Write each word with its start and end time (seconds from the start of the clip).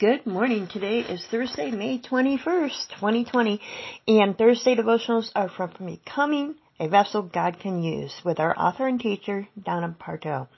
Good 0.00 0.24
morning. 0.24 0.66
Today 0.66 1.00
is 1.00 1.22
Thursday, 1.30 1.70
May 1.70 1.98
21st, 1.98 2.88
2020, 2.88 3.60
and 4.08 4.38
Thursday 4.38 4.74
devotionals 4.74 5.30
are 5.34 5.50
from 5.50 5.72
Becoming 5.84 6.54
a 6.80 6.88
Vessel 6.88 7.20
God 7.20 7.60
Can 7.60 7.82
Use 7.82 8.14
with 8.24 8.40
our 8.40 8.58
author 8.58 8.86
and 8.86 8.98
teacher, 8.98 9.46
Donna 9.62 9.94
Partow. 10.00 10.48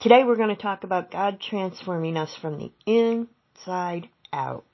Today 0.00 0.22
we're 0.22 0.36
going 0.36 0.54
to 0.54 0.62
talk 0.62 0.84
about 0.84 1.10
God 1.10 1.40
transforming 1.40 2.18
us 2.18 2.36
from 2.42 2.58
the 2.58 2.70
inside 2.84 4.10
out. 4.34 4.66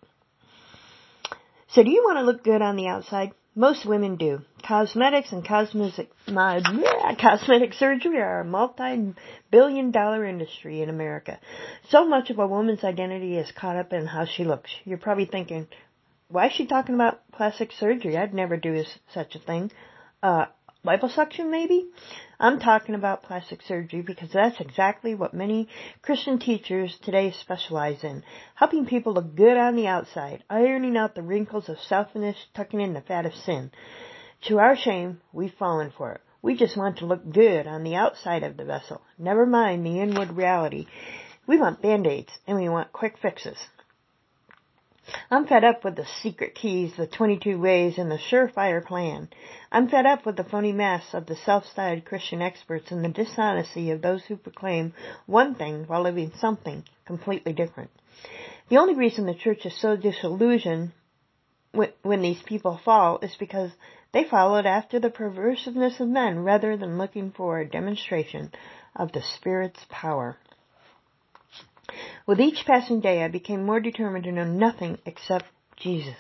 So 1.69 1.85
do 1.85 1.91
you 1.93 2.03
want 2.03 2.19
to 2.19 2.25
look 2.25 2.43
good 2.43 2.63
on 2.63 2.75
the 2.75 2.89
outside? 2.89 3.31
Most 3.57 3.86
women 3.86 4.16
do. 4.16 4.41
Cosmetics 4.64 5.30
and 5.30 5.46
cosmetic, 5.46 6.11
my, 6.27 6.61
cosmetic 7.20 7.75
surgery 7.75 8.19
are 8.20 8.41
a 8.41 8.45
multi-billion 8.45 9.93
dollar 9.93 10.25
industry 10.25 10.82
in 10.82 10.88
America. 10.88 11.38
So 11.88 12.05
much 12.05 12.30
of 12.30 12.41
a 12.41 12.46
woman's 12.46 12.82
identity 12.82 13.37
is 13.37 13.52
caught 13.52 13.77
up 13.77 13.93
in 13.93 14.06
how 14.06 14.25
she 14.25 14.45
looks. 14.45 14.70
You're 14.84 14.98
probably 14.98 15.27
thinking, 15.27 15.69
why 16.29 16.46
is 16.46 16.52
she 16.55 16.66
talking 16.66 16.96
about 16.96 17.20
plastic 17.30 17.70
surgery? 17.70 18.16
I'd 18.16 18.34
never 18.34 18.56
do 18.56 18.84
such 19.12 19.37
a 19.37 19.38
thing. 19.38 19.71
Uh, 20.21 20.46
liposuction 20.84 21.51
maybe? 21.51 21.87
I'm 22.38 22.59
talking 22.59 22.95
about 22.95 23.23
plastic 23.23 23.62
surgery 23.62 24.02
because 24.02 24.30
that's 24.33 24.61
exactly 24.61 25.15
what 25.15 25.33
many 25.33 25.69
Christian 26.02 26.38
teachers 26.38 26.98
today 27.02 27.30
specialize 27.30 28.05
in. 28.05 28.23
Helping 28.55 28.87
people 28.87 29.15
look 29.15 29.34
good 29.34 29.57
on 29.57 29.77
the 29.77 29.87
outside, 29.87 30.45
ironing 30.51 30.97
out 30.97 31.15
the 31.15 31.23
wrinkles 31.23 31.69
of 31.69 31.80
selfishness, 31.80 32.37
tucking 32.55 32.80
in 32.80 32.93
the 32.93 33.01
fat 33.01 33.24
of 33.24 33.34
sin. 33.34 33.70
To 34.48 34.59
our 34.59 34.77
shame, 34.77 35.20
we've 35.33 35.55
fallen 35.55 35.91
for 35.97 36.12
it. 36.12 36.20
We 36.43 36.55
just 36.57 36.77
want 36.77 36.98
to 36.98 37.07
look 37.07 37.32
good 37.32 37.66
on 37.66 37.85
the 37.85 37.95
outside 37.95 38.43
of 38.43 38.59
the 38.59 38.65
vessel. 38.66 39.01
Never 39.19 39.46
mind 39.46 39.87
the 39.87 40.01
inward 40.01 40.32
reality. 40.32 40.87
We 41.46 41.59
want 41.59 41.80
band-aids 41.80 42.32
and 42.46 42.59
we 42.59 42.69
want 42.69 42.93
quick 42.93 43.16
fixes. 43.16 43.57
I'm 45.31 45.47
fed 45.47 45.65
up 45.65 45.85
with 45.85 45.97
the 45.97 46.07
secret 46.23 46.55
keys, 46.55 46.95
the 46.97 47.07
22 47.07 47.60
ways, 47.60 47.99
and 47.99 48.10
the 48.10 48.19
surefire 48.19 48.85
plan. 48.85 49.29
I'm 49.71 49.88
fed 49.88 50.07
up 50.07 50.24
with 50.24 50.37
the 50.37 50.45
phony 50.45 50.73
mess 50.73 51.13
of 51.13 51.27
the 51.27 51.37
self-styled 51.37 52.05
Christian 52.05 52.41
experts 52.41 52.91
and 52.91 53.05
the 53.05 53.09
dishonesty 53.09 53.91
of 53.91 54.02
those 54.02 54.24
who 54.24 54.37
proclaim 54.37 54.95
one 55.27 55.55
thing 55.55 55.85
while 55.87 56.02
living 56.02 56.33
something 56.38 56.85
completely 57.05 57.52
different. 57.52 57.91
The 58.69 58.79
only 58.79 58.95
reason 58.95 59.27
the 59.27 59.35
church 59.35 59.66
is 59.66 59.79
so 59.79 59.96
disillusioned 59.96 60.93
when 61.73 62.23
these 62.23 62.43
people 62.43 62.80
fall 62.85 63.18
is 63.18 63.35
because 63.39 63.73
they 64.12 64.25
followed 64.25 64.65
after 64.65 65.00
the 65.00 65.11
perversiveness 65.11 66.00
of 66.00 66.09
men 66.09 66.44
rather 66.44 66.77
than 66.77 66.99
looking 66.99 67.33
for 67.33 67.59
a 67.59 67.69
demonstration 67.69 68.53
of 68.94 69.11
the 69.12 69.22
Spirit's 69.22 69.84
power. 69.91 70.39
With 72.26 72.41
each 72.41 72.64
passing 72.66 73.00
day, 73.00 73.22
I 73.22 73.28
became 73.28 73.64
more 73.64 73.81
determined 73.81 74.25
to 74.25 74.32
know 74.32 74.44
nothing 74.44 74.98
except 75.04 75.47
Jesus. 75.76 76.16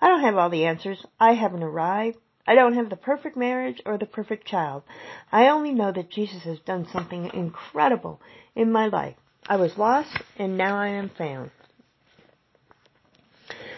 I 0.00 0.08
don't 0.08 0.22
have 0.22 0.36
all 0.36 0.50
the 0.50 0.64
answers. 0.64 1.04
I 1.18 1.34
haven't 1.34 1.62
arrived. 1.62 2.18
I 2.46 2.54
don't 2.54 2.74
have 2.74 2.90
the 2.90 2.96
perfect 2.96 3.36
marriage 3.36 3.80
or 3.84 3.98
the 3.98 4.06
perfect 4.06 4.46
child. 4.46 4.82
I 5.30 5.48
only 5.48 5.72
know 5.72 5.92
that 5.92 6.10
Jesus 6.10 6.42
has 6.42 6.58
done 6.60 6.88
something 6.92 7.30
incredible 7.34 8.20
in 8.56 8.72
my 8.72 8.86
life. 8.86 9.16
I 9.46 9.56
was 9.56 9.76
lost 9.78 10.16
and 10.38 10.56
now 10.56 10.76
I 10.76 10.88
am 10.88 11.10
found. 11.10 11.50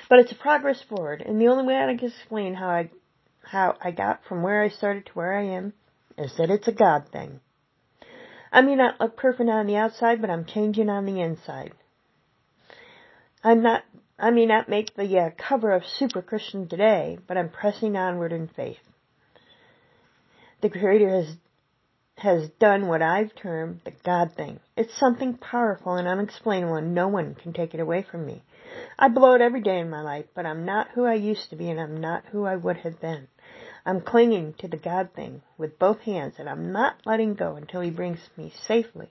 But 0.08 0.20
it's 0.20 0.32
a 0.32 0.36
progress 0.36 0.82
forward, 0.82 1.22
and 1.22 1.40
the 1.40 1.48
only 1.48 1.64
way 1.64 1.76
I 1.76 1.96
can 1.96 2.08
explain 2.08 2.54
how 2.54 2.68
I 2.68 2.90
how 3.42 3.76
I 3.82 3.90
got 3.90 4.24
from 4.24 4.42
where 4.42 4.62
I 4.62 4.68
started 4.68 5.06
to 5.06 5.12
where 5.12 5.34
I 5.34 5.44
am 5.44 5.72
is 6.18 6.36
that 6.36 6.50
it's 6.50 6.68
a 6.68 6.72
God 6.72 7.08
thing. 7.10 7.40
I 8.52 8.60
may 8.60 8.76
not 8.76 9.00
look 9.00 9.16
perfect 9.16 9.48
on 9.48 9.66
the 9.66 9.76
outside, 9.76 10.20
but 10.20 10.30
I'm 10.30 10.44
changing 10.44 10.90
on 10.90 11.06
the 11.06 11.20
inside. 11.20 11.72
I'm 13.42 13.62
not, 13.62 13.82
I 14.18 14.30
may 14.30 14.46
not 14.46 14.68
make 14.68 14.94
the 14.94 15.18
uh, 15.18 15.30
cover 15.36 15.72
of 15.72 15.86
Super 15.86 16.20
Christian 16.20 16.68
today, 16.68 17.18
but 17.26 17.38
I'm 17.38 17.48
pressing 17.48 17.96
onward 17.96 18.32
in 18.32 18.48
faith. 18.48 18.78
The 20.60 20.70
Creator 20.70 21.08
has 21.08 21.36
has 22.18 22.50
done 22.60 22.86
what 22.86 23.02
I've 23.02 23.34
termed 23.34 23.80
the 23.84 23.90
God 24.04 24.32
thing. 24.36 24.60
It's 24.76 24.96
something 24.96 25.36
powerful 25.38 25.94
and 25.94 26.06
unexplainable 26.06 26.76
and 26.76 26.94
no 26.94 27.08
one 27.08 27.34
can 27.34 27.52
take 27.52 27.74
it 27.74 27.80
away 27.80 28.02
from 28.08 28.24
me. 28.24 28.42
I 28.96 29.08
blow 29.08 29.34
it 29.34 29.40
every 29.40 29.60
day 29.60 29.80
in 29.80 29.90
my 29.90 30.02
life, 30.02 30.26
but 30.34 30.46
I'm 30.46 30.64
not 30.64 30.90
who 30.94 31.04
I 31.04 31.14
used 31.14 31.50
to 31.50 31.56
be 31.56 31.68
and 31.68 31.80
I'm 31.80 32.00
not 32.00 32.24
who 32.30 32.44
I 32.44 32.54
would 32.54 32.76
have 32.76 33.00
been. 33.00 33.26
I'm 33.84 34.00
clinging 34.00 34.54
to 34.54 34.68
the 34.68 34.76
God 34.76 35.10
thing 35.14 35.42
with 35.58 35.78
both 35.78 36.00
hands 36.00 36.34
and 36.38 36.48
I'm 36.48 36.72
not 36.72 36.96
letting 37.04 37.34
go 37.34 37.56
until 37.56 37.80
He 37.80 37.90
brings 37.90 38.20
me 38.36 38.52
safely 38.66 39.08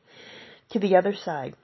to 0.69 0.79
the 0.79 0.95
other 0.95 1.13
side. 1.13 1.55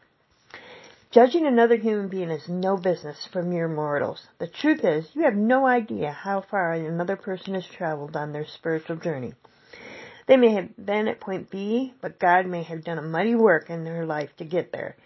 Judging 1.09 1.47
another 1.47 1.77
human 1.77 2.09
being 2.09 2.29
is 2.29 2.49
no 2.49 2.75
business 2.75 3.25
for 3.31 3.41
mere 3.41 3.69
mortals. 3.69 4.27
The 4.39 4.47
truth 4.47 4.83
is, 4.83 5.09
you 5.13 5.23
have 5.23 5.35
no 5.35 5.65
idea 5.65 6.11
how 6.11 6.41
far 6.41 6.73
another 6.73 7.15
person 7.15 7.53
has 7.53 7.65
traveled 7.65 8.17
on 8.17 8.33
their 8.33 8.45
spiritual 8.45 8.97
journey. 8.97 9.33
They 10.27 10.35
may 10.35 10.51
have 10.51 10.75
been 10.75 11.07
at 11.07 11.21
point 11.21 11.49
B, 11.49 11.93
but 12.01 12.19
God 12.19 12.45
may 12.45 12.63
have 12.63 12.83
done 12.83 12.97
a 12.97 13.01
mighty 13.01 13.35
work 13.35 13.69
in 13.69 13.85
their 13.85 14.05
life 14.05 14.35
to 14.37 14.43
get 14.43 14.73
there. 14.73 14.97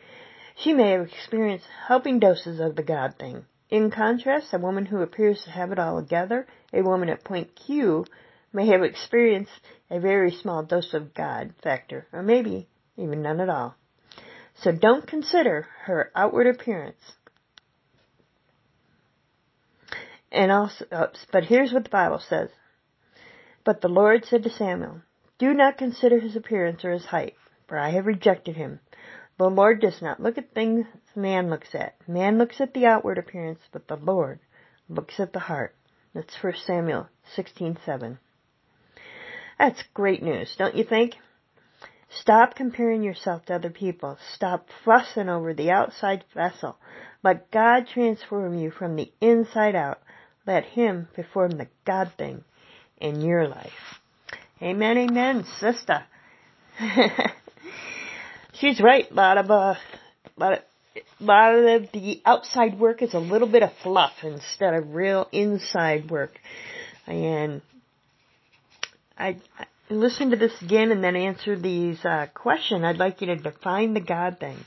She 0.55 0.73
may 0.73 0.91
have 0.91 1.07
experienced 1.07 1.67
helping 1.87 2.19
doses 2.19 2.59
of 2.59 2.75
the 2.75 2.83
God 2.83 3.15
thing. 3.19 3.45
In 3.71 3.89
contrast, 3.89 4.53
a 4.53 4.59
woman 4.59 4.85
who 4.85 5.01
appears 5.01 5.43
to 5.43 5.49
have 5.49 5.71
it 5.71 5.79
all 5.79 6.01
together, 6.01 6.45
a 6.73 6.81
woman 6.81 7.07
at 7.07 7.23
point 7.23 7.55
Q, 7.55 8.05
may 8.51 8.67
have 8.67 8.83
experienced 8.83 9.61
a 9.89 9.97
very 9.97 10.29
small 10.29 10.61
dose 10.61 10.93
of 10.93 11.13
God 11.13 11.53
factor, 11.63 12.05
or 12.11 12.21
maybe 12.21 12.67
even 12.97 13.21
none 13.21 13.39
at 13.39 13.47
all. 13.47 13.75
So 14.55 14.73
don't 14.73 15.07
consider 15.07 15.67
her 15.85 16.11
outward 16.13 16.47
appearance. 16.47 16.99
And 20.33 20.51
also, 20.51 20.85
but 21.31 21.45
here's 21.45 21.71
what 21.71 21.85
the 21.85 21.89
Bible 21.89 22.19
says. 22.19 22.49
But 23.63 23.79
the 23.79 23.87
Lord 23.87 24.25
said 24.25 24.43
to 24.43 24.49
Samuel, 24.49 25.01
Do 25.39 25.53
not 25.53 25.77
consider 25.77 26.19
his 26.19 26.35
appearance 26.35 26.83
or 26.83 26.91
his 26.91 27.05
height, 27.05 27.35
for 27.67 27.77
I 27.77 27.91
have 27.91 28.05
rejected 28.05 28.57
him. 28.57 28.81
The 29.41 29.49
Lord 29.49 29.81
does 29.81 30.03
not 30.03 30.19
look 30.19 30.37
at 30.37 30.53
things 30.53 30.85
man 31.15 31.49
looks 31.49 31.73
at. 31.73 31.95
Man 32.07 32.37
looks 32.37 32.61
at 32.61 32.75
the 32.75 32.85
outward 32.85 33.17
appearance, 33.17 33.59
but 33.71 33.87
the 33.87 33.95
Lord 33.95 34.39
looks 34.87 35.19
at 35.19 35.33
the 35.33 35.39
heart. 35.39 35.73
That's 36.13 36.35
1 36.35 36.53
Samuel 36.63 37.09
16:7. 37.35 38.19
That's 39.57 39.81
great 39.95 40.21
news, 40.21 40.55
don't 40.59 40.75
you 40.75 40.83
think? 40.83 41.15
Stop 42.07 42.53
comparing 42.53 43.01
yourself 43.01 43.43
to 43.45 43.55
other 43.55 43.71
people. 43.71 44.19
Stop 44.35 44.69
fussing 44.85 45.27
over 45.27 45.55
the 45.55 45.71
outside 45.71 46.23
vessel. 46.35 46.77
Let 47.23 47.49
God 47.49 47.87
transform 47.87 48.59
you 48.59 48.69
from 48.69 48.95
the 48.95 49.11
inside 49.21 49.73
out. 49.73 50.03
Let 50.45 50.65
Him 50.65 51.07
perform 51.15 51.53
the 51.53 51.67
God 51.83 52.11
thing 52.15 52.43
in 52.97 53.21
your 53.21 53.47
life. 53.47 53.99
Amen, 54.61 54.99
amen, 54.99 55.45
sister. 55.59 56.03
she's 58.61 58.79
right. 58.79 59.09
A 59.09 59.13
lot 59.13 59.37
of 59.37 59.51
uh, 59.51 59.75
lot 60.37 60.53
of 60.53 60.59
lot 61.19 61.55
of 61.55 61.91
the 61.91 62.21
outside 62.25 62.79
work 62.79 63.01
is 63.01 63.13
a 63.13 63.19
little 63.19 63.47
bit 63.47 63.63
of 63.63 63.71
fluff 63.83 64.13
instead 64.23 64.73
of 64.73 64.93
real 64.93 65.27
inside 65.31 66.09
work. 66.09 66.39
And 67.07 67.61
I, 69.17 69.37
I 69.57 69.65
listen 69.89 70.29
to 70.29 70.37
this 70.37 70.53
again 70.61 70.91
and 70.91 71.03
then 71.03 71.15
answer 71.15 71.57
these 71.57 72.03
uh, 72.05 72.27
question. 72.33 72.85
I'd 72.85 72.97
like 72.97 73.21
you 73.21 73.27
to 73.27 73.35
define 73.35 73.93
the 73.93 74.01
God 74.01 74.37
thing. 74.39 74.57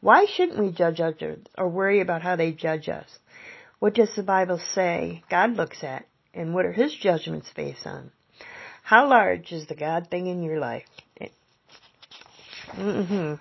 Why 0.00 0.26
shouldn't 0.26 0.58
we 0.58 0.70
judge 0.70 1.00
others 1.00 1.40
or 1.56 1.68
worry 1.68 2.00
about 2.00 2.22
how 2.22 2.36
they 2.36 2.52
judge 2.52 2.88
us? 2.88 3.08
What 3.78 3.94
does 3.94 4.14
the 4.14 4.22
Bible 4.22 4.60
say 4.74 5.22
God 5.30 5.54
looks 5.54 5.84
at, 5.84 6.06
and 6.34 6.54
what 6.54 6.66
are 6.66 6.72
His 6.72 6.94
judgments 6.94 7.50
based 7.54 7.86
on? 7.86 8.10
How 8.82 9.08
large 9.08 9.52
is 9.52 9.66
the 9.66 9.74
God 9.74 10.08
thing 10.10 10.26
in 10.26 10.42
your 10.42 10.58
life? 10.58 10.84
Mm-hmm. 12.78 13.34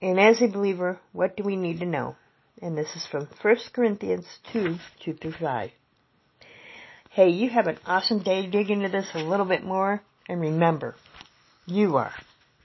And 0.00 0.20
as 0.20 0.40
a 0.40 0.46
believer, 0.46 1.00
what 1.12 1.36
do 1.36 1.42
we 1.42 1.56
need 1.56 1.80
to 1.80 1.86
know? 1.86 2.14
And 2.62 2.78
this 2.78 2.94
is 2.94 3.06
from 3.06 3.28
1 3.42 3.56
Corinthians 3.72 4.26
2, 4.52 4.76
2 5.04 5.14
through 5.14 5.32
5. 5.32 5.70
Hey, 7.10 7.30
you 7.30 7.50
have 7.50 7.66
an 7.66 7.78
awesome 7.84 8.22
day. 8.22 8.46
Dig 8.46 8.70
into 8.70 8.88
this 8.88 9.08
a 9.14 9.18
little 9.18 9.46
bit 9.46 9.64
more. 9.64 10.02
And 10.28 10.40
remember, 10.40 10.94
you 11.66 11.96
are 11.96 12.12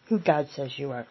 who 0.08 0.20
God 0.20 0.50
says 0.56 0.78
you 0.78 0.92
are. 0.92 1.08